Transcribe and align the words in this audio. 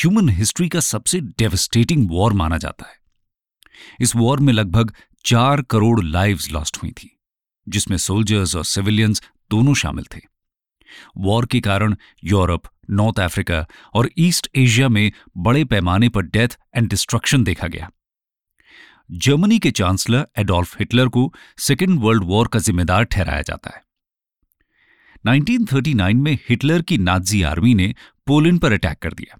human 0.02 0.30
history 0.30 0.70
का 0.70 0.80
सबसे 0.80 1.20
devastating 1.20 2.10
war 2.10 2.34
माना 2.34 2.58
जाता 2.58 2.90
है। 2.90 2.96
इस 4.00 4.16
वॉर 4.16 4.40
में 4.40 4.54
लगभग 4.54 4.94
चार 5.26 5.62
करोड़ 5.62 6.04
लाइव्स 6.04 6.52
लॉस्ट 6.52 6.78
हुई 6.78 6.92
थी, 6.92 7.20
जिसमें 7.70 7.98
सोल्जर्स 7.98 8.56
और 8.56 8.66
सिविलियंस 8.66 9.24
दोनों 9.50 9.74
शामिल 9.74 10.06
थे। 10.16 10.22
वॉर 11.18 11.46
के 11.46 11.60
कारण 11.60 11.96
यूरोप 12.24 12.64
नॉर्थ 12.90 13.20
अफ्रीका 13.20 13.68
और 13.94 14.10
ईस्ट 14.18 14.50
एशिया 14.56 14.90
में 14.90 15.12
बड़े 15.38 15.66
पैमाने 15.66 16.10
पर 16.10 16.22
डेथ 16.22 16.50
एंड 16.76 16.90
डिस्ट्रक्शन 16.90 17.44
देखा 17.44 17.68
गया। 17.68 17.92
जर्मनी 19.12 19.60
के 19.60 19.72
चांसलर 19.72 20.28
एडोल्फ 20.38 20.80
हिटलर 20.80 21.08
को 21.08 21.34
सेकेंड 21.58 22.00
वर्ल्ड 22.00 22.24
वॉर 22.24 22.48
का 22.48 22.60
जिम्मेदार 22.60 23.04
ठहराया 23.04 23.42
जाता 23.42 23.70
है। 23.76 23.84
1939 25.26 26.14
में 26.14 26.40
हिटलर 26.50 26.82
की 26.82 26.98
नाजी 26.98 27.42
आर्मी 27.42 27.74
ने 27.74 27.96
पोलैंड 28.28 28.60
पर 28.60 28.74
अटैक 28.74 28.98
कर 28.98 29.14
दिया। 29.14 29.38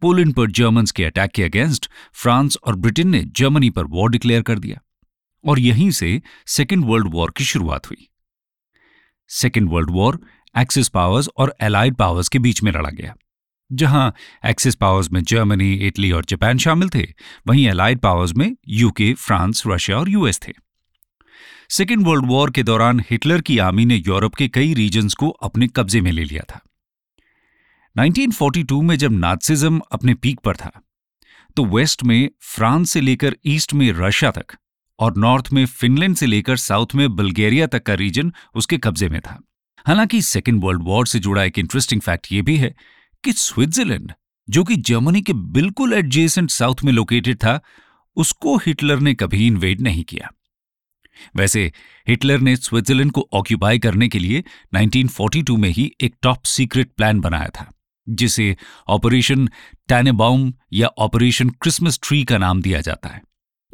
पोलैंड 0.00 0.34
पर 0.34 0.50
जर्मन्स 0.50 0.90
के 0.90 1.04
अटैक 1.04 1.30
के 1.30 1.42
अगेंस्ट 1.42 1.90
फ्रांस 2.12 2.56
और 2.64 2.76
ब्रिटेन 2.76 3.08
ने 3.08 3.22
जर्मनी 3.24 3.70
पर 3.70 3.84
वॉर 3.84 4.10
डिक्लेयर 4.10 4.42
कर 4.42 4.58
दिया 4.58 4.80
और 5.44 5.58
यहीं 5.58 5.90
से 5.90 6.22
सेकेंड 6.46 6.84
वर्ल्ड 6.84 7.08
वॉर 7.10 7.32
की 7.36 7.44
शुरुआत 7.44 7.90
हुई। 7.90 8.08
Second 9.28 9.68
World 9.70 9.90
War 9.90 10.20
Axis 10.58 10.88
powers 10.88 11.28
और 11.36 11.54
एलाइड 11.60 11.94
पावर्स 11.94 12.28
के 12.28 12.38
बीच 12.38 12.62
में 12.62 12.72
लड़ा 12.72 12.90
गया। 12.90 13.14
जहाँ 13.72 14.14
एक्सिस 14.46 14.74
पावर्स 14.74 15.12
में 15.12 15.22
जर्मनी, 15.22 15.74
इटली 15.74 16.12
और 16.12 16.24
जापान 16.24 16.58
शामिल 16.58 16.88
थे, 16.88 17.06
वहीं 17.46 17.68
एलाइड 17.68 17.98
पावर्स 17.98 18.34
में 18.34 18.56
यूके, 18.68 19.14
फ्रांस, 19.14 19.62
रशिया 19.66 19.98
और 19.98 20.08
यूएस 20.08 20.40
थे। 20.48 20.52
सेकेंड 21.70 22.06
वर्ल्ड 22.06 22.26
वॉर 22.26 22.50
के 22.50 22.62
दौरान 22.62 23.00
हिटलर 23.10 23.40
की 23.40 23.58
आर्मी 23.58 23.84
ने 23.84 23.96
यूरोप 23.96 24.34
के 24.34 24.48
कई 24.48 24.74
रीजन्स 24.74 25.14
को 25.14 25.28
अपने 25.28 25.68
कब्जे 25.68 26.00
में 26.00 26.12
ले 26.12 26.24
लिया 26.24 26.42
था। 26.42 26.60
1942 27.98 28.82
में 28.82 28.96
जब 28.96 29.12
नाथसिज्म 29.12 29.80
अपने 29.92 30.14
पीक 30.14 30.40
पर 30.40 30.56
था 30.56 30.82
तो 31.56 31.64
वेस्ट 31.64 32.04
में, 32.04 32.30
फ्रांस 32.40 32.90
से 32.90 33.00
लेकर 33.00 33.36
ईस्ट 33.46 33.74
में 33.74 33.92
रशिया 33.92 34.30
तक 34.30 34.46
और 34.98 35.16
नॉर्थ 35.16 35.52
में 35.52 35.66
फिनलैंड 35.66 36.16
से 36.16 36.26
लेकर 36.26 36.56
साउथ 36.56 36.86
में 36.94 37.16
बल्गेरिया 37.16 37.66
तक 37.66 37.82
का 37.82 37.94
रीजन 37.94 38.32
उसके 38.54 38.78
कब्जे 38.78 39.08
में 39.08 39.20
था। 39.20 39.42
हालाँकि 39.86 40.22
सेकेंड 40.22 40.64
वर्ल्ड 40.64 40.82
वॉर 40.82 41.06
से 41.06 41.18
जुड़ा 41.18 41.44
एक 41.44 41.58
इंटरेस्टिंग 41.58 42.00
फैक्ट 42.00 42.32
यह 42.32 42.42
भी 42.42 42.56
है 42.56 42.74
कि 43.24 43.32
स्विट्जरलैंड, 43.32 44.12
जो 44.50 44.64
कि 44.64 44.76
जर्मनी 44.76 45.22
के 45.22 45.32
बिल्कुल 45.32 45.92
एडजेसेंट 45.92 46.50
साउथ 46.50 46.74
में 46.84 46.92
लोकेटेड 46.92 47.36
था, 47.36 47.60
उसको 48.16 48.56
हिटलर 48.56 49.00
ने 49.00 49.14
कभी 49.14 49.46
इन्वेड 49.46 49.80
नहीं 49.80 50.04
किया। 50.04 50.32
वैसे, 51.36 51.72
हिटलर 52.08 52.40
ने 52.40 52.56
स्विट्जरलैंड 52.56 53.12
को 53.12 53.28
ऑक्यूपाई 53.32 53.78
करने 53.78 54.08
के 54.08 54.18
लिए 54.18 54.44
1942 54.74 55.56
में 55.58 55.68
ही 55.68 55.92
एक 56.00 56.14
टॉप 56.22 56.44
सीक्रेट 56.44 56.92
प्लान 56.96 57.20
बनाया 57.20 57.48
था, 57.48 57.72
जिसे 58.08 58.56
ऑपरेशन 58.88 59.48
टैनेबाउम 59.88 60.54
या 60.72 60.86
ऑपरेशन 60.86 61.48
क्रिसमस 61.48 62.00
ट्री 62.02 62.24
का 62.24 62.38
नाम 62.38 62.62
दिया 62.62 62.80
जाता 62.80 63.08
है। 63.08 63.22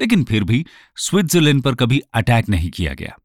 लेकिन 0.01 0.25
फिर 0.25 0.45
भी 0.45 0.67
स्विट्जरलैंड 0.97 1.63
पर 1.63 1.75
कभी 1.75 2.01
अटैक 2.15 2.49
नहीं 2.49 2.71
किया 2.71 2.95
गया। 2.95 3.17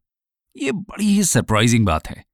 ये 0.58 0.72
बड़ी 0.72 1.06
ही 1.06 1.24
सरप्राइजिंग 1.24 1.86
बात 1.86 2.10
है। 2.10 2.26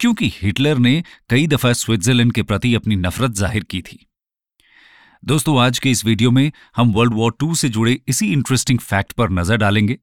क्योंकि 0.00 0.30
हिटलर 0.34 0.78
ने 0.78 1.02
कई 1.30 1.46
दफ़ा 1.46 1.72
स्विट्जरलैंड 1.72 2.32
के 2.32 2.42
प्रति 2.42 2.74
अपनी 2.74 2.96
नफरत 2.96 3.30
ज़ाहिर 3.30 3.64
की 3.64 3.80
थी। 3.82 4.04
दोस्तों, 5.22 5.58
आज 5.60 5.78
के 5.78 5.90
इस 5.90 6.04
वीडियो 6.04 6.30
में 6.30 6.50
हम 6.76 6.92
वर्ल्ड 6.92 7.14
वॉर 7.14 7.34
टू 7.38 7.54
से 7.54 7.68
जुड़े 7.68 7.98
इसी 8.08 8.32
इंटरेस्टिंग 8.32 8.78
फैक्ट 8.80 9.12
पर 9.12 9.30
नज़र 9.30 9.56
डालेंगे 9.56 9.98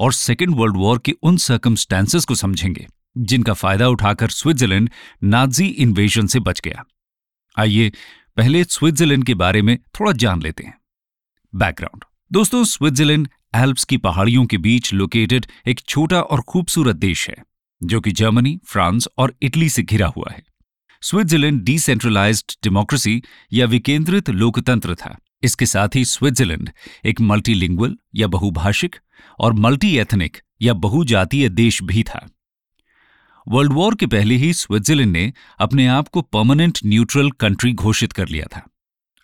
और 0.00 0.12
सेकेंड 0.12 0.54
वर्ल्ड 0.56 0.76
वॉर 0.76 0.98
के 0.98 1.12
उन 1.22 1.36
सर्कमस्टांसेस 1.36 2.24
को 2.24 2.34
समझेंगे, 2.34 2.86
जिनका 3.18 3.52
फ़ायदा 3.54 3.88
उठाकर 3.88 4.30
स्विट्जरलैंड 4.30 4.90
नाजी 5.24 5.66
इन्वेजन 5.66 6.26
से 6.26 6.40
बच 6.40 6.60
गया। 6.60 6.84
आइए 7.56 7.92
पहले 8.36 8.64
स्विट्जरलैंड 8.64 9.24
के 9.24 9.34
बारे 9.34 9.62
में 9.62 9.76
थोड़ा 9.90 10.12
जान 10.14 10.42
लेते 10.42 10.64
हैं। 10.64 10.78
बैकग्राउंड 11.54 12.04
दोस्तों, 12.32 12.64
स्विट्जरलैंड 12.64 13.28
एल्प्स 13.56 13.84
की 13.84 13.96
पहाड़ियों 13.98 14.44
के 14.46 14.58
बीच 14.58 14.92
लोकेटेड 14.94 15.46
एक 15.68 15.80
छोटा 15.80 16.20
और 16.20 16.40
खूबसूरत 16.42 16.96
देश 16.96 17.28
है। 17.28 17.36
जो 17.82 18.00
कि 18.00 18.12
जर्मनी, 18.12 18.58
फ्रांस 18.66 19.08
और 19.18 19.34
इटली 19.42 19.68
से 19.68 19.82
घिरा 19.82 20.06
हुआ 20.06 20.32
है। 20.32 20.42
स्विट्जरलैंड 21.02 21.62
डिसेंट्रलाइज्ड 21.62 22.52
डेमोक्रेसी 22.62 23.22
या 23.52 23.66
विकेंद्रित 23.66 24.30
लोकतंत्र 24.30 24.94
था। 24.94 25.18
इसके 25.42 25.66
साथ 25.66 25.88
ही 25.94 26.04
स्विट्जरलैंड 26.04 26.70
एक 27.04 27.20
मल्टीलिंगुअल 27.20 27.96
या 28.14 28.26
बहुभाषिक 28.26 28.96
और 29.38 29.52
मल्टी 29.52 29.98
एथनिक 29.98 30.36
या 30.62 30.74
बहुजातीय 30.74 31.48
देश 31.48 31.82
भी 31.82 32.02
था। 32.02 32.28
वर्ल्ड 33.48 33.72
वॉर 33.72 33.94
के 33.94 34.06
पहले 34.06 34.34
ही 34.34 34.52
स्विट्जरलैंड 34.52 35.12
ने 35.12 35.32
अपने 35.58 35.86
आप 35.86 36.08
को 36.08 36.22
परमानेंट 36.22 36.78
न्यूट्रल 36.86 37.30
कंट्री 37.30 37.72
घोषित 37.72 38.12
कर 38.12 38.28
लिया 38.28 38.46
था। 38.56 38.70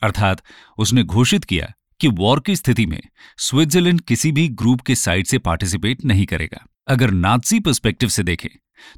अर्थात 0.03 0.43
उसने 0.79 1.03
घोषित 1.03 1.45
किया 1.45 1.73
कि 2.01 2.09
वॉर 2.09 2.41
की 2.41 2.57
स्थिति 2.57 2.87
में 2.87 3.03
स्विट्जरलैंड 3.39 4.01
किसी 4.01 4.33
भी 4.33 4.49
ग्रुप 4.49 4.81
के 4.81 4.95
साइड 4.95 5.27
से 5.27 5.39
पार्टिसिपेट 5.39 6.05
नहीं 6.05 6.27
करेगा। 6.27 6.67
अगर 6.89 7.11
नाथसी 7.11 7.61
पर्सपेक्टिव 7.61 8.09
से 8.09 8.23
देखें 8.23 8.49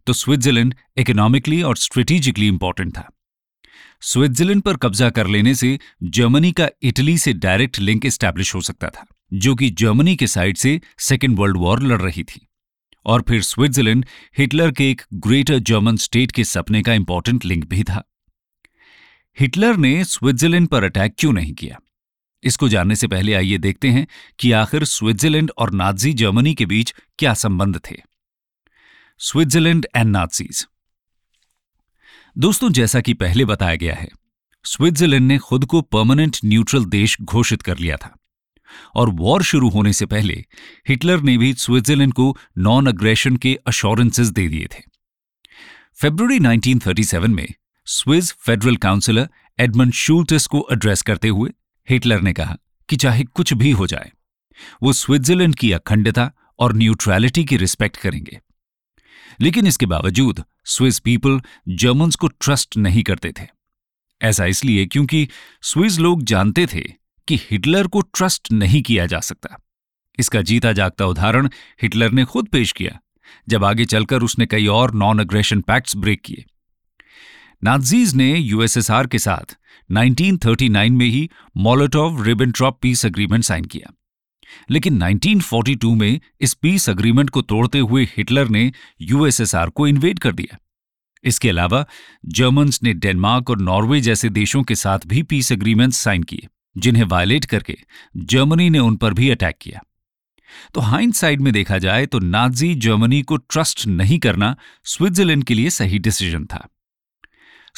तो 0.06 0.12
स्विट्जरलैंड 0.12 0.74
इकोनॉमिकली 0.96 1.62
और 1.62 1.76
स्ट्रेटेजिकली 1.76 2.48
इंपॉर्टेंट 2.48 2.92
था। 2.96 3.08
स्विट्जरलैंड 4.00 4.62
पर 4.62 4.76
कब्जा 4.76 5.10
कर 5.10 5.26
लेने 5.26 5.54
से 5.54 5.78
जर्मनी 6.02 6.52
का 6.52 6.68
इटली 6.82 7.16
से 7.18 7.32
डायरेक्ट 7.32 7.78
लिंक 7.78 8.06
स्टैब्लिश 8.06 8.54
हो 8.54 8.60
सकता 8.60 8.88
था, 8.88 9.06
जो 9.32 9.54
कि 9.54 9.70
जर्मनी 9.70 10.16
के 10.16 10.26
साइड 10.26 10.56
से 10.56 10.80
सेकेंड 10.98 11.38
वर्ल्ड 11.38 11.56
वॉर 11.56 11.82
लड़ 11.82 12.00
रही 12.02 12.24
थी। 12.24 12.46
और 13.06 13.22
फिर 13.28 13.42
स्विट्जरलैंड 13.42 14.06
हिटलर 14.38 14.70
के 14.70 14.90
एक 14.90 15.02
ग्रेटर 15.14 15.58
जर्मन 15.58 15.96
स्टेट 15.96 16.32
के 16.32 16.44
सपने 16.44 16.82
का 16.82 16.92
इंपॉर्टेंट 16.92 17.44
लिंक 17.44 17.64
भी 17.64 17.82
था। 17.82 18.02
हिटलर 19.40 19.76
ने 19.76 20.04
स्विट्जरलैंड 20.04 20.68
पर 20.68 20.84
अटैक 20.84 21.14
क्यों 21.18 21.32
नहीं 21.32 21.52
किया? 21.52 21.78
इसको 22.42 22.68
जानने 22.68 22.96
से 22.96 23.06
पहले 23.06 23.34
आइए 23.34 23.58
देखते 23.58 23.88
हैं 23.88 24.06
कि 24.38 24.52
आखिर 24.52 24.84
स्विट्जरलैंड 24.84 25.50
और 25.58 25.72
नाजी 25.72 26.12
जर्मनी 26.12 26.54
के 26.54 26.66
बीच 26.66 26.94
क्या 27.18 27.34
संबंध 27.34 27.80
थे। 27.90 27.96
Switzerland 29.18 29.86
and 29.96 30.10
Nazis. 30.10 30.66
दोस्तों, 32.38 32.70
जैसा 32.70 33.00
कि 33.00 33.14
पहले 33.14 33.44
बताया 33.44 33.76
गया 33.76 33.94
है, 33.94 34.08
स्विट्जरलैंड 34.64 35.26
ने 35.26 35.38
खुद 35.38 35.64
को 35.64 35.80
परमानेंट 35.80 36.36
न्यूट्रल 36.44 36.84
देश 36.84 37.16
घोषित 37.22 37.62
कर 37.62 37.78
लिया 37.78 37.96
था 37.96 38.16
और 38.94 39.08
वॉर 39.08 39.42
शुरू 39.42 39.68
होने 39.68 39.92
से 39.92 40.06
पहले 40.06 40.44
हिटलर 40.88 41.20
ने 41.20 41.38
भी 41.38 41.54
स्विट्जरलैंड 41.54 42.12
को 42.14 42.36
नॉन 42.58 42.86
अग्रेशन 42.86 43.36
के 43.36 43.58
अश्योरेंसेस 43.66 44.28
दे 44.28 44.48
दिए 44.48 44.66
थे। 44.66 44.82
फेब्रुवरी 45.94 46.38
1937 46.38 47.28
में 47.28 47.48
Swiss 47.86 48.32
federal 48.32 48.76
councillor 48.76 49.28
Edmund 49.58 49.92
Schulthess 49.92 50.46
को 50.46 50.68
एड्रेस 50.72 51.02
करते 51.02 51.28
हुए 51.28 51.50
हिटलर 51.90 52.20
ने 52.20 52.32
कहा 52.32 52.56
कि 52.88 52.96
चाहे 52.96 53.24
कुछ 53.24 53.54
भी 53.54 53.70
हो 53.70 53.86
जाए, 53.86 54.12
वो 54.82 54.92
स्विट्जरलैंड 54.92 55.54
की 55.54 55.72
अखंडता 55.72 56.32
और 56.58 56.74
न्यूट्रलिटी 56.74 57.44
की 57.44 57.56
रिस्पेक्ट 57.56 57.96
करेंगे। 57.96 58.40
लेकिन 59.40 59.66
इसके 59.66 59.86
बावजूद, 59.86 60.44
स्विस 60.64 60.98
पीपल 60.98 61.40
जर्मन्स 61.68 62.16
को 62.16 62.28
ट्रस्ट 62.28 62.76
नहीं 62.76 63.02
करते 63.02 63.32
थे। 63.40 63.46
ऐसा 64.22 64.44
इसलिए 64.44 64.86
क्योंकि 64.86 65.28
स्विस 65.62 65.98
लोग 65.98 66.22
जानते 66.22 66.66
थे 66.66 66.92
कि 67.28 67.36
हिटलर 67.50 67.86
को 67.86 68.00
ट्रस्ट 68.00 68.52
नहीं 68.52 68.82
किया 68.82 69.06
जा 69.06 69.20
सकता। 69.20 69.62
इसका 70.18 70.42
जीता 70.42 70.72
जागता 70.72 71.06
उदाहरण 71.06 71.48
हिटलर 71.82 72.10
ने 72.10 72.24
खुद 72.24 72.48
पेश 72.48 72.72
किया, 72.72 73.00
जब 73.48 73.64
आगे 73.64 73.84
चलकर 73.84 74.22
उसने 74.22 74.46
कई 74.46 74.66
और 74.66 74.94
नॉन 74.94 75.18
अग्रेशन 75.18 75.60
पैक्ट्स 75.60 75.96
ब्रेक 75.96 76.20
किए। 76.20 76.44
नाजीज 77.64 78.14
ने 78.14 78.38
यूएसएसआर 78.38 79.06
के 79.06 79.18
साथ 79.18 79.56
1939 79.92 80.90
में 80.90 81.06
ही 81.06 81.30
Molotov 81.56 82.22
Ribbentrop 82.22 82.78
peace 82.82 83.06
agreement 83.06 83.44
sign 83.44 83.64
किया। 83.64 83.92
लेकिन 84.70 84.98
1942 84.98 85.94
में 85.94 86.20
इस 86.40 86.54
पीस 86.54 86.90
अग्रीमेंट 86.90 87.30
को 87.30 87.42
तोड़ते 87.42 87.78
हुए 87.78 88.04
हिटलर 88.04 88.48
ने 88.48 88.72
यूएसएसआर 89.00 89.70
को 89.70 89.86
इन्वेड 89.86 90.18
कर 90.18 90.32
दिया। 90.32 90.58
इसके 91.24 91.48
अलावा 91.48 91.86
जर्मन्स 92.26 92.82
ने 92.82 92.94
डेनमार्क 92.94 93.50
और 93.50 93.60
नॉर्वे 93.60 94.00
जैसे 94.00 94.28
देशों 94.28 94.62
के 94.62 94.74
साथ 94.74 94.98
भी 95.06 95.22
पीस 95.22 95.52
अग्रीमेंट 95.52 95.92
साइन 95.92 96.22
किए, 96.22 96.48
जिन्हें 96.78 97.04
वायलेट 97.04 97.44
करके 97.44 97.78
जर्मनी 98.16 98.70
ने 98.70 98.78
उन 98.78 98.96
पर 98.96 99.14
भी 99.14 99.30
अटैक 99.30 99.56
किया। 99.60 99.82
तो 100.74 100.80
हाइंड 100.80 101.14
साइड 101.14 101.40
में 101.40 101.52
देखा 101.52 101.78
जाए 101.78 102.06
तो 102.06 102.18
नाजी 102.18 102.74
जर्मनी 102.74 103.22
को 103.22 103.36
ट्रस्ट 103.36 103.86
नहीं 103.86 104.18
करना 104.18 104.56
स्विट्जरलैंड 104.84 105.44
के 105.44 105.54
लिए 105.54 105.70
सही 105.70 105.98
डिसीज़न 105.98 106.44
था। 106.44 106.68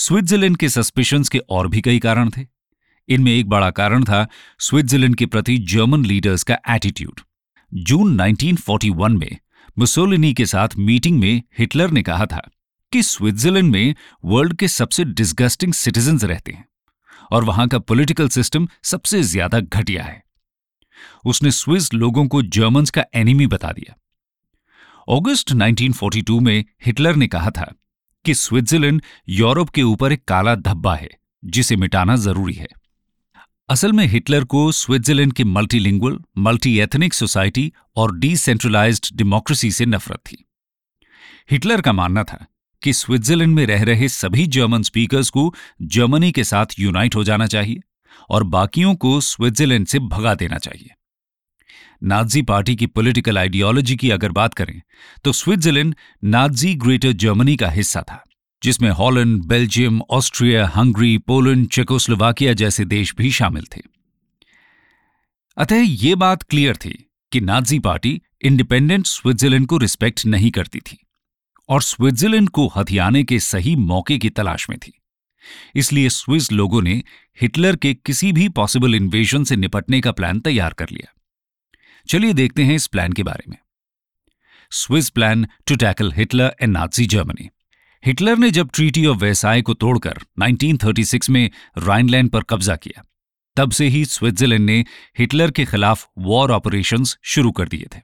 स्विट्जरलैंड 0.00 0.56
के 0.56 0.69
सस्पिशंस 0.69 1.29
के 1.29 1.38
और 1.38 1.67
भी 1.69 1.81
कई 1.81 1.99
कारण 1.99 2.31
थे। 2.31 2.47
इनमें 3.08 3.32
एक 3.32 3.49
बड़ा 3.49 3.70
कारण 3.70 4.05
था 4.05 4.26
स्विट्जरलैंड 4.58 5.17
के 5.17 5.26
प्रति 5.26 5.56
जर्मन 5.58 6.05
लीडर्स 6.05 6.43
का 6.43 6.58
एटीट्यूड 6.70 7.20
जून 7.73 8.17
1941 8.19 9.19
में 9.19 9.37
मुसोलिनी 9.79 10.32
के 10.35 10.47
साथ 10.47 10.76
मीटिंग 10.79 11.19
में 11.20 11.43
हिटलर 11.58 11.91
ने 11.91 12.02
कहा 12.02 12.26
था 12.26 12.41
कि 12.93 13.02
स्विट्जरलैंड 13.02 13.70
में 13.73 13.94
वर्ल्ड 14.25 14.56
के 14.56 14.69
सबसे 14.69 15.05
डिस्गस्टिंग 15.05 15.73
सिटीजन्स 15.73 16.25
रहते 16.25 16.52
हैं 16.52 16.64
और 17.31 17.44
वहाँ 17.44 17.69
का 17.69 17.79
पॉलिटिकल 17.79 18.29
सिस्टम 18.29 18.69
सबसे 18.82 19.23
ज़्यादा 19.23 19.61
घटिया 19.61 20.05
है। 20.05 20.23
उसने 21.25 21.50
स्विस 21.50 21.93
लोगों 21.94 22.26
को 22.26 22.43
जर्मन्स 22.43 22.91
का 22.91 23.05
एनिमी 23.14 23.47
बता 23.47 23.73
दिया। 23.73 23.94
अगस्त 25.08 25.52
1942 25.52 26.41
में 26.41 26.64
हिटलर 26.87 27.17
ने 27.17 27.26
कहा 27.26 27.50
था 27.50 27.73
कि 28.25 28.35
स्विट्जरलैंड 28.35 29.03
यूरोप 29.29 29.69
के 29.69 29.83
ऊपर 29.83 30.13
एक 30.13 30.25
काला 30.25 30.55
धब्बा 30.55 30.97
है, 30.97 31.09
जिसे 31.45 31.77
मिटाना 31.77 32.17
ज़रूरी 32.17 32.55
है। 32.55 32.69
असल 33.69 33.93
में 33.93 34.07
हिटलर 34.07 34.45
को 34.45 34.73
स्विट्जरलैंड 34.73 35.33
की 35.33 35.45
मल्टीलिंगुअल 35.45 36.19
मल्टी 36.39 36.79
एथनिक 36.81 37.15
सोसाइटी 37.15 37.73
और 37.97 38.19
डिसेंट्रलाइज्ड 38.19 39.17
डेमोक्रेसी 39.17 39.71
से 39.73 39.87
नफरत 39.87 40.19
थी। 40.19 40.45
हिटलर 41.51 41.81
का 41.81 41.93
मानना 41.93 42.25
था 42.25 42.47
कि 42.83 42.93
स्विट्जरलैंड 42.93 43.55
में 43.55 43.67
रह 43.67 43.83
रहे 43.83 44.09
सभी 44.09 44.47
जर्मन 44.47 44.83
स्पीकर्स 44.83 45.31
को 45.31 45.55
जर्मनी 45.83 46.33
के 46.33 46.45
साथ 46.45 46.67
यूनाइट 46.79 47.15
हो 47.15 47.25
जाना 47.25 47.47
चाहिए 47.47 47.81
और 48.31 48.43
बाकियों 48.43 48.95
को 48.95 49.21
स्विट्जरलैंड 49.21 49.87
से 49.87 49.99
भगा 49.99 50.35
देना 50.35 50.59
चाहिए। 50.59 50.91
नाजी 52.02 52.43
पार्टी 52.43 52.75
की 52.76 52.87
पॉलिटिकल 52.87 53.38
आइडियोलॉजी 53.38 53.97
की 53.97 54.11
अगर 54.11 54.32
बात 54.32 54.55
करें 54.55 54.81
तो 55.25 55.32
स्विट्जरलैंड 55.32 55.94
नाजी 56.25 56.75
ग्रेटर 56.75 57.12
जर्मनी 57.14 57.56
का 57.56 57.70
हिस्सा 57.70 58.02
था, 58.02 58.23
जिसमें 58.62 58.91
Holland, 58.91 59.44
Belgium, 59.44 60.00
Austria, 60.11 60.67
Hungary, 60.69 61.17
Poland, 61.19 61.69
Czechoslovakia 61.69 62.52
जैसे 62.55 62.85
देश 62.85 63.14
भी 63.19 63.31
शामिल 63.31 63.67
थे। 63.76 63.81
अतः 65.56 65.82
ये 65.82 66.14
बात 66.14 66.43
क्लियर 66.43 66.76
थी 66.76 66.93
कि 67.32 67.41
नाजी 67.41 67.79
पार्टी 67.79 68.20
इंडिपेंडेंट 68.43 69.06
स्विट्जरलैंड 69.06 69.67
को 69.67 69.79
रिस्पेक्ट 69.79 70.26
नहीं 70.26 70.50
करती 70.50 70.81
थी, 70.81 70.99
और 71.69 71.82
स्विट्जरलैंड 71.82 72.49
को 72.49 72.67
हथियाने 72.76 73.25
के 73.25 73.38
सही 73.41 73.76
मौके 73.76 74.19
की 74.19 74.31
तलाश 74.31 74.69
में 74.70 74.79
थी। 74.79 74.93
इसलिए 75.75 76.08
स्विस 76.08 76.50
लोगों 76.52 76.82
ने 76.82 77.02
हिटलर 77.41 77.76
के 77.76 77.94
किसी 77.97 78.32
भी 78.32 78.49
पॉसिबल 78.50 78.94
इन्वेजन 78.94 79.44
से 79.44 79.56
निपटने 79.56 80.00
का 80.00 80.12
प्लान 80.12 80.41
तैयार 80.41 80.73
कर 80.73 80.91
लिया। 80.91 81.14
चलिए 82.08 82.32
देखते 82.32 82.64
हैं 82.64 82.75
इस 82.75 82.87
प्लान 82.87 83.12
के 83.12 83.23
बारे 83.23 83.50
में। 83.50 83.56
Swiss 84.70 85.11
plan 85.11 85.47
to 85.67 85.76
tackle 85.76 86.12
Hitler 86.12 86.56
and 86.62 86.73
Nazi 86.73 87.06
Germany 87.06 87.49
Hitler 88.06 88.38
ने 88.38 88.50
जब 88.50 88.70
ट्रीटी 88.75 89.06
ऑफ़ 89.06 89.19
वेसाय 89.19 89.62
को 89.62 89.75
तोड़कर 89.75 90.19
1936 90.38 91.31
में 91.31 91.50
राइनलैंड 91.79 92.31
पर 92.31 92.43
कब्जा 92.43 92.76
किया, 92.76 93.05
तब 93.56 93.70
से 93.70 93.87
ही 93.87 94.05
स्विट्जरलैंड 94.05 94.67
ने 94.67 94.85
हिटलर 95.19 95.50
के 95.50 95.64
खिलाफ 95.64 96.08
वॉर 96.19 96.50
ऑपरेशंस 96.50 97.19
शुरू 97.23 97.52
कर 97.52 97.69
दिए 97.69 97.87
थे। 97.97 98.00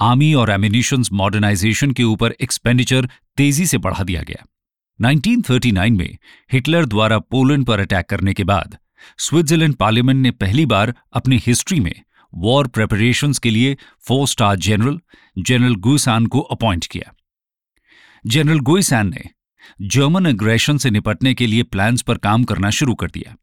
आर्मी 0.00 0.34
और 0.34 0.50
एमिनिशन 0.50 1.04
मॉडर्नाइजेशन 1.12 1.92
के 1.92 2.02
ऊपर 2.02 2.32
एक्सपेंडिचर 2.40 3.08
तेज़ी 3.36 3.66
से 3.66 3.78
बढ़ा 3.78 4.04
दिया 4.04 4.22
गया। 4.22 4.46
1939 5.00 5.90
में 5.90 6.18
हिटलर 6.52 6.86
द्वारा 6.86 7.18
पोलैंड 7.18 7.66
पर 7.66 7.80
अटैक 7.80 8.06
करने 8.06 8.34
के 8.34 8.44
बाद 8.44 8.78
स्विट्जरलैंड 9.18 9.74
पार्लियामेंट 9.74 10.22
ने 10.22 10.30
पहली 10.30 10.66
बार 10.66 10.94
अपनी 11.12 11.42
हिस्ट्री 11.46 11.80
में 11.80 12.02
वॉर 12.34 12.66
प्रेपरेशंस 12.66 13.38
के 13.38 13.50
लिए 13.50 13.76
four 14.00 14.28
star 14.28 14.56
general 14.56 15.00
general 15.38 15.74
Guisan 15.74 16.26
को 16.26 16.40
अपॉइंट 16.40 16.86
किया। 16.86 17.14
जनरल 18.26 18.58
गुइसान 18.58 19.10
ने 19.10 19.24
जर्मन 19.82 20.24
अग्रेशन 20.24 20.78
से 20.78 20.90
निपटने 20.90 21.34
के 21.34 21.46
लिए 21.46 21.62
प्लान्स 21.62 22.02
पर 22.02 22.18
काम 22.18 22.44
करना 22.44 22.70
शुरू 22.70 22.94
कर 22.94 23.10
दिया। 23.10 23.36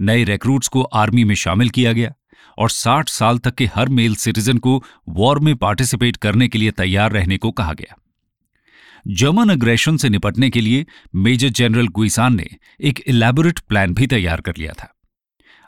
नए 0.00 0.24
रिक्रूट्स 0.24 0.68
को 0.68 0.82
आर्मी 0.82 1.24
में 1.24 1.34
शामिल 1.34 1.70
किया 1.70 1.92
गया 1.92 2.14
और 2.58 2.70
60 2.70 3.08
साल 3.08 3.38
तक 3.38 3.54
के 3.54 3.66
हर 3.66 3.88
मेल 3.88 4.14
सिटीजन 4.14 4.58
को 4.58 4.84
वॉर 5.08 5.38
में 5.38 5.56
पार्टिसिपेट 5.56 6.16
करने 6.16 6.48
के 6.48 6.58
लिए 6.58 6.70
तैयार 6.70 7.12
रहने 7.12 7.38
को 7.38 7.50
कहा 7.50 7.72
गया। 7.72 7.96
जर्मन 9.08 9.48
अग्रेशन 9.48 9.96
से 9.96 10.08
निपटने 10.08 10.50
के 10.50 10.60
लिए 10.60 10.86
मेजर 11.14 11.48
जनरल 11.48 11.88
गुइसान 11.88 12.36
ने 12.36 12.46
एक 12.80 13.04
इलेबोरेट 13.06 13.58
प्लान 13.58 13.94
भी 13.94 14.06
तैयार 14.06 14.40
कर 14.40 14.52
लिया 14.56 14.72
था। 14.72 14.95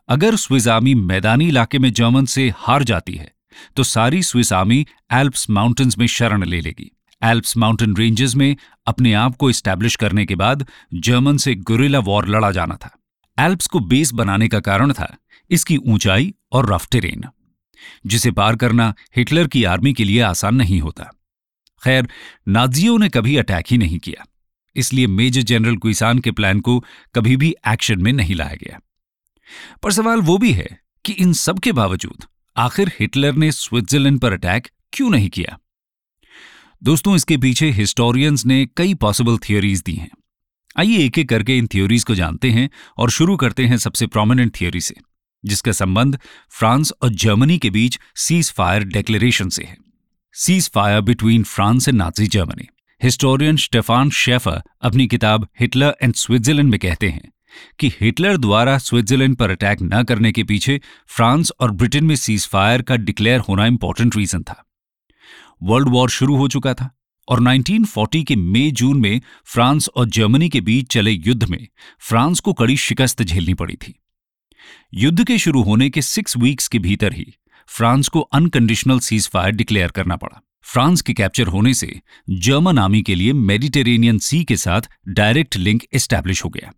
अगर 0.09 0.37
स्विस 0.37 0.67
आर्मी 0.69 0.95
मैदानी 0.95 1.47
इलाके 1.49 1.79
में 1.79 1.93
जर्मन 1.93 2.25
से 2.27 2.49
हार 2.57 2.85
जाती 2.85 3.15
है 3.15 3.33
तो 3.77 3.83
सारी 3.83 4.23
स्विस 4.23 4.53
आर्मी 4.53 4.87
एल्प्स 5.13 5.49
माउंटेन्स 5.51 5.99
में 5.99 6.07
शरण 6.07 6.45
ले 6.45 6.61
लेगी। 6.61 6.91
एल्प्स 7.23 7.57
माउंटेन 7.57 7.97
रेंजेस 7.97 8.35
में 8.35 8.57
अपने 8.87 9.13
आप 9.15 9.37
को 9.37 9.51
स्टैब्लिश 9.53 9.97
करने 9.97 10.25
के 10.27 10.35
बाद 10.35 10.67
जर्मन 10.95 11.37
से 11.37 11.55
गुरिला 11.55 11.99
वॉर 12.01 12.29
लड़ा 12.29 12.51
जाना 12.51 12.77
था। 12.77 12.91
एल्प्स 13.39 13.67
को 13.67 13.81
बेस 13.81 14.13
बनाने 14.13 14.49
का 14.49 14.61
कारण 14.61 14.93
था 14.93 15.15
इसकी 15.51 15.77
ऊंचाई 15.79 16.33
और 16.53 16.73
रफ 16.73 16.89
टेरेन, 16.91 17.25
जिसे 18.07 18.31
पार 18.31 18.57
करना 18.57 18.93
हिटलर 19.17 19.47
की 19.47 19.65
आर्मी 19.67 19.93
के 19.93 20.05
लिए 20.05 20.21
आसान 20.23 20.55
नहीं 20.55 20.81
होता। 20.81 21.11
खैर, 21.83 22.09
नाजियों 22.49 22.99
ने 22.99 23.09
कभी 23.09 23.37
अटैक 23.37 23.65
ही 23.71 23.79
नहीं 23.79 23.99
किया, 23.99 24.27
इसलिए 24.77 25.07
मेजर 25.07 25.43
जनरल 25.45 25.77
क्विसान 25.77 26.19
के 26.19 26.31
प्लान 26.33 26.61
को 26.61 26.83
कभी 27.15 27.37
भी 27.37 27.55
एक्शन 27.69 28.03
में 28.03 28.13
नहीं 28.13 28.35
लाया 28.35 28.57
गया। 28.57 28.81
पर 29.83 29.93
सवाल 29.93 30.21
वो 30.21 30.39
भी 30.39 30.53
है 30.53 30.69
कि 31.05 31.13
इन 31.13 31.33
सब 31.33 31.59
के 31.59 31.73
बावजूद 31.73 32.25
आखिर 32.57 32.93
हिटलर 33.01 33.35
ने 33.35 33.53
स्विट्जरलैंड 33.53 34.21
पर 34.21 34.33
अटैक 34.33 34.69
क्यों 34.93 35.11
नहीं 35.11 35.29
किया? 35.29 35.59
दोस्तों, 36.83 37.17
इसके 37.17 37.37
पीछे 37.37 37.71
हिस्टोरियंस 37.71 38.47
ने 38.47 38.67
कई 38.77 38.95
पॉसिबल 38.95 39.39
थियोरीज 39.39 39.83
दी 39.83 39.95
हैं। 39.95 40.11
आइए 40.77 40.99
एक 40.99 41.19
एक 41.19 41.29
करके 41.29 41.59
इन 41.59 41.67
थियोरीज 41.67 42.05
को 42.05 42.15
जानते 42.15 42.51
हैं 42.51 42.69
और 42.99 43.11
शुरू 43.11 43.37
करते 43.37 43.67
हैं 43.67 43.77
सबसे 43.77 44.07
प्रोमिनेंट 44.07 44.61
थियोरी 44.61 44.81
से, 44.81 44.95
जिसका 45.45 45.73
संबंध 45.73 46.19
फ्रांस 46.51 46.93
और 47.03 47.09
जर्मनी 47.15 47.59
के 47.59 47.71
बीच 47.71 47.99
सीज 48.17 48.53
फायर 48.53 48.85
डेक्लेरेशन 48.85 49.49
से 49.49 49.65
है। 49.65 49.77
Cease 50.35 50.71
fire 50.71 51.01
between 51.01 51.45
France 51.45 51.89
and 51.89 51.99
Nazi 51.99 52.27
Germany 52.27 52.69
historian 53.03 53.57
Stefan 53.57 54.11
Schafer 54.11 54.63
अपनी 54.83 55.07
किताब 55.07 55.49
हिटलर 55.61 55.97
एंड 56.03 56.15
स्विट्जरलैंड 56.15 56.71
में 56.71 56.79
कहते 56.81 57.09
हैं 57.09 57.31
कि 57.79 57.89
हिटलर 58.01 58.37
द्वारा 58.37 58.79
स्विट्जरलैंड 58.79 59.37
पर 59.37 59.51
अटैक 59.51 59.79
न 59.83 60.03
करने 60.03 60.33
के 60.33 60.45
पीछे 60.45 60.81
फ्रांस 61.07 61.53
और 61.61 61.71
ब्रिटेन 61.71 62.05
में 62.05 62.17
सीज 62.17 62.47
फायर 62.49 62.83
का 62.83 62.97
डिक्लेयर 62.97 63.41
होना 63.41 63.67
इंपॉर्टेंट 63.67 64.17
रीजन 64.17 64.43
था। 64.43 64.65
वर्ल्ड 65.63 65.89
वॉर 65.89 66.11
शुरू 66.11 66.37
हो 66.37 66.49
चुका 66.49 66.75
था 66.75 66.91
और 67.29 67.41
1940 67.41 68.25
के 68.25 68.37
मई 68.37 68.71
जून 68.71 69.01
में 69.01 69.21
फ्रांस 69.45 69.89
और 69.89 70.09
जर्मनी 70.09 70.49
के 70.49 70.61
बीच 70.61 70.93
चले 70.93 71.11
युद्ध 71.11 71.45
में 71.45 71.69
फ्रांस 72.01 72.41
को 72.41 72.53
कड़ी 72.53 72.77
शिकस्त 72.77 73.23
झेलनी 73.23 73.55
पड़ी 73.55 73.75
थी। 73.75 74.01
युद्ध 74.95 75.25
के 75.25 75.39
शुरू 75.39 75.63
होने 75.63 75.91
के 75.91 76.03
सिक्स 76.03 76.37
वीक्स 76.37 76.69
के 76.69 76.79
भीतर 76.79 77.13
ही 77.13 77.35
फ्रांस 77.67 78.09
को 78.09 78.21
अनकंडीशनल 78.21 78.99
सीज 78.99 79.29
फायर 79.29 79.53
डिक्लेयर 79.53 79.91
करना 79.91 80.17
पड़ा। 80.17 80.43
फ्रांस 80.63 81.03
के 81.03 81.15
कैप्चर 81.15 81.47
होने 81.47 81.75
से 81.75 82.01
जर्मन 82.31 82.79
आर्मी 82.79 83.03
के 83.03 83.15
लिए 83.15 83.33
मेडिटेरेनियन 83.33 84.19
सी 84.19 84.45
के 84.45 84.57
साथ 84.57 84.83
डायरेक्ट 85.09 85.57
लिंक 85.57 85.83
एस्टैब्लिश 85.95 86.45
हो 86.45 86.49
गया। 86.49 86.73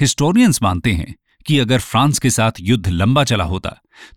हिस्टोरियंस 0.00 0.62
मानते 0.62 0.92
हैं 0.92 1.14
कि 1.46 1.58
अगर 1.58 1.80
फ्रांस 1.80 2.18
के 2.18 2.30
साथ 2.30 2.60
युद्ध 2.60 2.88
लंबा 2.88 3.24
चला 3.24 3.44
होता 3.44 3.70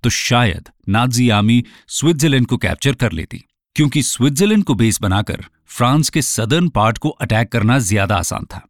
तो 0.04 0.10
शायद 0.10 0.70
नाजी 0.90 1.30
आर्मी 1.30 1.64
स्विट्जरलैंड 1.90 2.48
को 2.48 2.58
कैप्चर 2.58 2.96
कर 2.96 3.12
लेती, 3.12 3.44
क्योंकि 3.76 4.04
स्विट्जरलैंड 4.04 4.64
को 4.64 4.76
बेस 4.76 5.02
बनाकर 5.02 5.46
फ्रांस 5.68 6.10
के 6.10 6.22
सदर्न 6.22 6.68
पार्ट 6.70 6.98
को 6.98 7.10
अटैक 7.10 7.52
करना 7.52 7.78
ज़्यादा 7.82 8.16
आसान 8.16 8.46
था। 8.46 8.68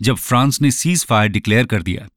जब 0.00 0.16
फ्रांस 0.16 0.60
ने 0.62 0.70
सीज 0.70 1.04
फायर 1.04 1.28
डिक्लेयर 1.30 1.66
कर 1.66 1.82
दिया 1.82 2.08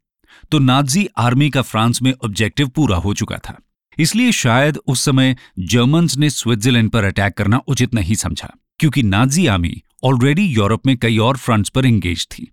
तो 0.51 0.59
नाजी 0.59 1.07
आर्मी 1.17 1.49
का 1.49 1.61
फ्रांस 1.63 2.01
में 2.01 2.13
ऑब्जेक्टिव 2.15 2.67
पूरा 2.67 2.97
हो 2.97 3.13
चुका 3.13 3.37
था। 3.39 3.57
इसलिए 3.97 4.31
शायद 4.33 4.77
उस 4.87 5.03
समय 5.05 5.35
जर्मन्स 5.61 6.17
ने 6.17 6.29
स्विट्जरलैंड 6.29 6.89
पर 6.91 7.03
अटैक 7.03 7.33
करना 7.33 7.61
उचित 7.67 7.93
नहीं 7.93 8.15
समझा, 8.15 8.49
क्योंकि 8.79 9.03
नाजी 9.03 9.45
आर्मी 9.47 9.81
ऑलरेडी 10.03 10.45
यूरोप 10.47 10.87
में 10.87 10.95
कई 10.97 11.17
और 11.19 11.37
फ्रंट्स 11.37 11.69
पर 11.69 11.85
एंगेज 11.85 12.25
थी। 12.27 12.51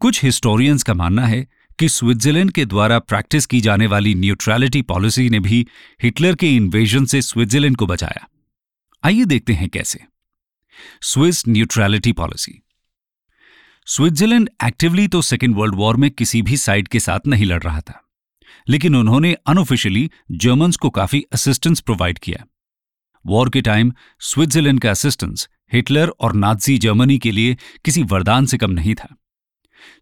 कुछ 0.00 0.22
हिस्टोरियंस 0.24 0.82
का 0.82 0.94
मानना 0.94 1.26
है 1.26 1.46
कि 1.78 1.88
स्विट्जरलैंड 1.88 2.50
के 2.50 2.64
द्वारा 2.64 2.98
प्रैक्टिस 2.98 3.46
की 3.46 3.60
जाने 3.60 3.86
वाली 3.86 4.14
न्यूट्रलिटी 4.14 4.80
पॉलिसी 4.82 5.28
ने 5.30 5.40
भी 5.40 5.66
हिटलर 6.02 6.34
के 6.34 6.48
इन्वेजन 6.48 7.04
से 7.04 7.20
स्विट्जरलैंड 7.22 7.76
को 7.76 7.86
बचाया। 7.86 8.26
आइए 9.04 9.24
देखते 9.24 9.52
हैं 9.52 9.68
कैसे। 9.68 10.00
Swiss 11.02 11.46
neutrality 11.48 12.12
policy 12.12 12.60
Switzerland 13.86 14.48
actively 14.64 15.06
तो 15.08 15.22
सेकेंड 15.22 15.56
वर्ल्ड 15.56 15.74
वॉर 15.74 15.96
में 15.96 16.10
किसी 16.10 16.42
भी 16.42 16.56
साइड 16.56 16.88
के 16.88 17.00
साथ 17.00 17.26
नहीं 17.26 17.46
लड़ 17.46 17.62
रहा 17.62 17.80
था, 17.80 18.02
लेकिन 18.68 18.96
उन्होंने 18.96 19.34
अनऑफिशियली 19.46 20.10
जर्मन्स 20.32 20.76
को 20.76 20.90
काफ़ी 20.90 21.24
असिस्टेंस 21.32 21.80
प्रोवाइड 21.80 22.18
किया। 22.18 22.44
वॉर 23.24 23.50
के 23.50 23.60
टाइम 23.60 23.92
स्विट्जरलैंड 24.22 24.80
का 24.80 24.90
असिस्टेंस 24.90 25.48
हिटलर 25.72 26.08
और 26.10 26.34
नाजी 26.34 26.78
जर्मनी 26.78 27.18
के 27.18 27.30
लिए 27.30 27.56
किसी 27.84 28.02
वरदान 28.02 28.46
से 28.46 28.58
कम 28.58 28.70
नहीं 28.70 28.94
था। 28.94 29.16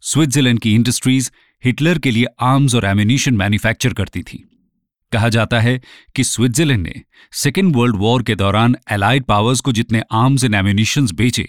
स्विट्जरलैंड 0.03 0.61
की 0.61 0.75
इंडस्ट्रीज़ 0.75 1.31
हिटलर 1.65 1.99
के 1.99 2.11
लिए 2.11 2.27
आर्म्स 2.43 2.75
और 2.75 2.85
एमिनेशन 2.85 3.35
मैन्युफैक्चर 3.35 3.93
करती 3.93 4.23
थी। 4.23 4.45
कहा 5.13 5.29
जाता 5.29 5.61
है 5.61 5.81
कि 6.17 6.25
स्विट्जरलैंड 6.25 6.83
ने 6.83 7.03
सेकेंड 7.33 7.75
वर्ल्ड 7.77 7.97
वॉर 7.97 8.23
के 8.23 8.35
दौरान 8.35 8.77
एलाइड 8.93 9.25
पावर्स 9.25 9.61
को 9.61 9.73
जितने 9.73 10.03
आर्म्स 10.15 10.45
एंड 10.45 10.55
एम्यूनिशन 10.55 11.07
बेचे, 11.15 11.47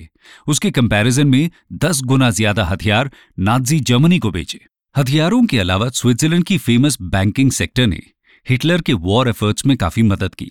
उसके 0.47 0.71
कंपैरिजन 0.71 1.27
में 1.27 1.49
दस 1.75 2.01
गुना 2.03 2.29
ज़्यादा 2.31 2.65
हथियार 2.65 3.09
नाजी 3.39 3.79
जर्मनी 3.79 4.19
को 4.19 4.31
बेचे। 4.31 4.59
हथियारों 4.95 5.43
के 5.45 5.59
अलावा 5.59 5.89
स्विट्जरलैंड 5.89 6.43
की 6.43 6.57
फ़ेमस 6.57 6.97
बैंकिंग 7.01 7.51
सेक्टर 7.51 7.87
ने 7.87 8.01
हिटलर 8.47 8.81
के 8.81 8.93
वॉर 8.93 9.29
एफर्ट्स 9.29 9.65
में 9.65 9.75
काफ़ी 9.77 10.03
मदद 10.03 10.35
की। 10.35 10.49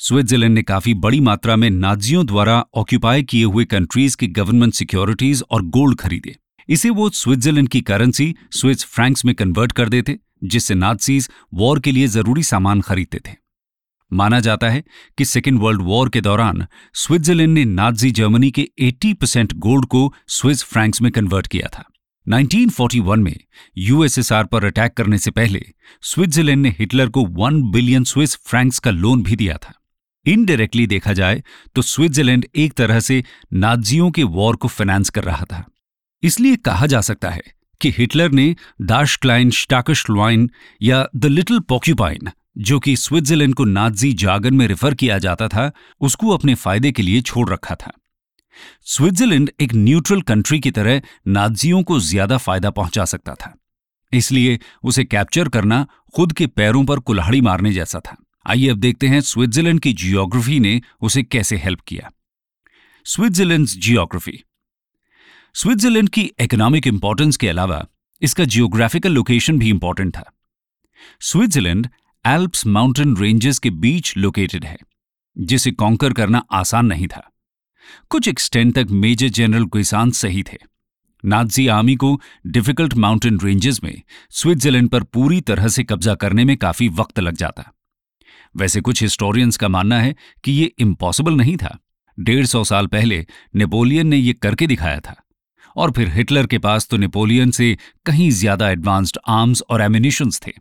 स्विट्जरलैंड 0.00 0.54
ने 0.54 0.62
काफ़ी 0.62 0.94
बड़ी 0.96 1.20
मात्रा 1.20 1.56
में 1.56 1.68
नाजियों 1.70 2.24
द्वारा 2.26 2.64
ऑक्यूपाई 2.74 3.22
किए 3.22 3.44
हुए 3.44 3.64
कंट्रीज़ 3.64 4.16
की 4.16 4.26
गवर्नमेंट 4.28 4.74
सिक्योरिटीज 4.74 5.42
और 5.50 5.62
गोल्ड 5.68 5.98
खरीदे। 5.98 6.34
इसे 6.68 6.90
वो 6.90 7.08
स्विट्जरलैंड 7.10 7.68
की 7.68 7.80
करेंसी 7.80 8.34
स्विस 8.52 8.84
फ्रैंक्स 8.84 9.24
में 9.24 9.34
कन्वर्ट 9.34 9.72
कर 9.72 9.88
देते, 9.88 10.18
जिससे 10.44 10.74
नाथसीज 10.74 11.28
वॉर 11.54 11.80
के 11.80 11.92
लिए 11.92 12.06
ज़रूरी 12.06 12.42
सामान 12.42 12.80
खरीदते 12.80 13.20
थे। 13.28 13.36
माना 14.12 14.40
जाता 14.40 14.68
है 14.70 14.82
कि 15.18 15.24
सेकेंड 15.24 15.58
वर्ल्ड 15.58 15.82
वॉर 15.82 16.08
के 16.08 16.20
दौरान 16.20 16.66
स्विट्जरलैंड 16.94 17.54
ने 17.54 17.64
नाजी 17.64 18.10
जर्मनी 18.10 18.50
के 18.50 18.68
80 18.80 19.12
परसेंट 19.14 19.52
गोल्ड 19.52 19.86
को 19.86 20.12
स्विस 20.28 20.62
फ्रैंक्स 20.64 21.02
में 21.02 21.10
कन्वर्ट 21.12 21.46
किया 21.46 21.68
था। 21.68 21.84
1941 22.26 23.16
में 23.16 23.36
यूएसएसआर 23.78 24.44
पर 24.44 24.64
अटैक 24.64 24.92
करने 24.92 25.18
से 25.18 25.30
पहले 25.30 25.64
स्विट्जरलैंड 26.02 26.62
ने 26.62 26.74
हिटलर 26.78 27.08
को 27.08 27.22
1 27.40 27.62
बिलियन 27.72 28.04
स्विस 28.04 28.36
फ्रैंक्स 28.36 28.78
का 28.78 28.90
लोन 28.90 29.22
भी 29.22 29.36
दिया 29.36 29.56
था। 29.56 29.72
इनडायरेक्टली 30.26 30.86
देखा 30.86 31.12
जाए 31.12 31.42
तो 31.74 31.82
स्विट्जरलैंड 31.82 32.44
एक 32.54 32.72
तरह 32.72 33.00
से 33.00 33.22
नाजियों 33.52 34.10
के 34.10 34.22
वॉर 34.22 34.56
को 34.56 34.68
फाइनेंस 34.68 35.10
कर 35.10 35.24
रहा 35.24 35.44
था। 35.44 35.64
इसलिए 36.22 36.56
कहा 36.56 36.86
जा 36.86 37.00
सकता 37.00 37.30
है 37.30 37.42
कि 37.80 37.90
हिटलर 37.90 38.30
ने 38.30 38.54
दाश 38.82 39.16
क्लाइन 39.16 39.50
स्टाकश 39.50 39.98
स्टाकशलवाइन 39.98 40.50
या 40.82 41.06
द 41.16 41.26
लिटिल 41.26 41.60
पॉक्यूपाइन, 41.60 42.30
जो 42.58 42.78
कि 42.80 42.96
स्विट्जरलैंड 42.96 43.54
को 43.54 43.64
नाजी 43.64 44.12
जागन 44.12 44.54
में 44.54 44.66
रेफर 44.66 44.94
किया 44.94 45.18
जाता 45.18 45.48
था, 45.48 45.70
उसको 46.00 46.30
अपने 46.30 46.54
फ़ायदे 46.54 46.92
के 46.92 47.02
लिए 47.02 47.20
छोड़ 47.20 47.48
रखा 47.50 47.74
था। 47.74 47.92
स्विट्जरलैंड 48.86 49.50
एक 49.60 49.74
न्यूट्रल 49.74 50.20
कंट्री 50.22 50.60
की 50.60 50.70
तरह 50.70 51.02
नाजियों 51.28 51.82
को 51.82 51.98
ज़्यादा 52.00 52.36
फ़ायदा 52.36 52.70
पहुँचा 52.70 53.04
सकता 53.04 53.34
था, 53.34 53.54
इसलिए 54.12 54.58
उसे 54.84 55.04
कैप्चर 55.04 55.48
करना 55.48 55.86
खुद 56.14 56.32
के 56.32 56.46
पैरों 56.46 56.84
पर 56.84 56.98
कुल्हाड़ी 56.98 57.40
मारने 57.40 57.72
जैसा 57.72 58.00
था। 58.00 58.16
आइए 58.46 58.68
अब 58.68 58.76
देखते 58.76 59.06
हैं 59.06 59.20
स्विट्जरलैंड 59.20 59.80
की 59.80 59.92
जियोग्राफी 59.92 60.60
ने 60.60 60.80
उसे 61.00 61.22
कैसे 61.22 61.56
हेल्प 61.56 61.80
किया। 61.80 62.10
स्विट्जरलैंड 63.06 63.66
जियोग्राफी 63.66 64.42
स्विट्जरलैंड 65.54 66.08
की 66.08 66.22
इकोनॉमिक 66.40 66.86
इंपॉर्टेंस 66.86 67.36
के 67.36 67.48
अलावा 67.48 67.86
इसका 68.22 68.44
जियोग्राफिकल 68.44 69.12
लोकेशन 69.12 69.58
भी 69.58 69.68
इंपॉर्टेंट 69.68 70.16
था। 70.16 70.32
स्विट्जरलैंड 71.20 71.88
एल्प्स 72.26 72.66
माउंटेन 72.66 73.16
रेंजेस 73.16 73.58
के 73.58 73.70
बीच 73.70 74.16
लोकेटेड 74.16 74.64
है, 74.64 74.78
जिसे 75.38 75.70
कॉन्कर 75.70 76.12
करना 76.12 76.44
आसान 76.52 76.86
नहीं 76.86 77.06
था। 77.06 77.30
कुछ 78.08 78.28
एक्सटेंट 78.28 78.74
तक 78.74 78.86
मेजर 78.90 79.28
जनरल 79.28 79.64
गुइसान 79.64 80.10
सही 80.10 80.42
थे। 80.42 80.58
नाजी 81.24 81.66
आर्मी 81.66 81.94
को 81.94 82.20
डिफ़िकल्ट 82.46 82.94
माउंटेन 82.94 83.40
रेंजेस 83.40 83.82
में 83.84 84.02
स्विट्जरलैंड 84.30 84.88
पर 84.88 85.02
पूरी 85.02 85.40
तरह 85.40 85.68
से 85.68 85.84
कब्जा 85.84 86.14
करने 86.14 86.44
में 86.44 86.56
काफ़ी 86.56 86.88
वक्त 86.88 87.20
लग 87.20 87.36
जाता। 87.36 87.72
वैसे 88.56 88.80
कुछ 88.80 89.02
हिस्टोरियंस 89.02 89.56
का 89.56 89.68
मानना 89.68 90.00
है 90.00 90.14
कि 90.44 90.52
ये 90.52 90.72
इम्पॉसिबल 90.78 91.32
नहीं 91.32 91.56
था। 91.56 91.78
डेढ़ 92.20 92.46
सौ 92.46 92.64
साल 92.64 92.86
पहले 92.86 93.26
नेपोलियन 93.54 94.06
ने 94.06 94.16
यह 94.16 94.34
करके 94.42 94.66
दिखाया 94.66 95.00
था। 95.00 95.21
और 95.76 95.90
फिर 95.92 96.08
हिटलर 96.08 96.46
के 96.46 96.58
पास 96.58 96.86
तो 96.88 96.96
नेपोलियन 96.96 97.50
से 97.50 97.76
कहीं 98.06 98.30
ज़्यादा 98.32 98.70
एडवांस्ड 98.70 99.18
आर्म्स 99.30 99.62
और 99.62 99.82
एमिनिशंस 99.82 100.40
थे। 100.46 100.52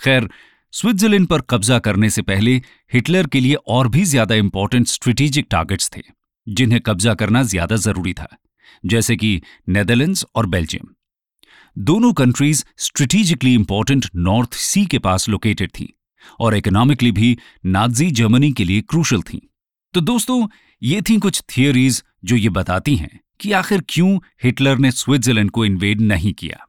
खैर, 0.00 0.28
स्विट्जरलैंड 0.74 1.26
पर 1.26 1.40
कब्जा 1.50 1.78
करने 1.78 2.10
से 2.10 2.22
पहले 2.22 2.54
हिटलर 2.92 3.26
के 3.26 3.40
लिए 3.40 3.54
और 3.68 3.88
भी 3.88 4.04
ज़्यादा 4.06 4.34
इंपॉर्टेंट 4.36 4.86
स्ट्रेटेजिक 4.88 5.46
टारगेट्स 5.50 5.90
थे, 5.96 6.02
जिन्हें 6.46 6.80
कब्जा 6.80 7.14
करना 7.14 7.42
ज़्यादा 7.44 7.76
ज़रूरी 7.78 8.12
था, 8.12 8.28
जैसे 8.84 9.16
कि 9.16 9.40
नेदरलैंड्स 9.68 10.24
और 10.34 10.46
बेल्जियम। 10.48 10.94
दोनों 11.76 12.12
countries 12.12 12.64
strategically 12.78 13.54
important 13.54 14.06
North 14.18 14.54
Sea 14.54 14.84
के 14.86 14.98
पास 15.00 15.28
लोकेटेड 15.28 15.70
थी 15.70 15.92
और 16.40 16.56
इकोनॉमिकली 16.56 17.12
भी 17.12 17.36
नाजी 17.66 18.10
जर्मनी 18.12 18.52
के 18.52 18.64
लिए 18.64 18.80
क्रूशल 18.82 19.22
थी। 19.22 19.40
तो 19.94 20.00
दोस्तों, 20.02 20.46
ये 20.82 21.00
थी 21.02 21.18
कुछ 21.18 21.42
थियोरीज 21.48 22.02
जो 22.24 22.36
ये 22.36 22.48
बताती 22.50 22.96
हैं। 22.96 23.18
कि 23.40 23.52
आखिर 23.52 23.82
क्यों 23.88 24.18
हिटलर 24.42 24.78
ने 24.78 24.90
स्विट्जरलैंड 24.90 25.50
को 25.50 25.64
इन्वेड 25.64 26.00
नहीं 26.00 26.32
किया? 26.32 26.66